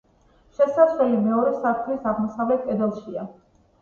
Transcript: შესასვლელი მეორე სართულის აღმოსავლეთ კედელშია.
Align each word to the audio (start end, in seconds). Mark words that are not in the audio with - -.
შესასვლელი 0.59 1.19
მეორე 1.27 1.53
სართულის 1.59 2.07
აღმოსავლეთ 2.13 2.67
კედელშია. 2.71 3.29